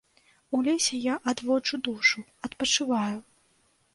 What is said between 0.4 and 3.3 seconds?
У лесе я адводжу душу, адпачываю.